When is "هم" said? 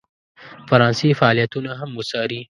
1.79-1.89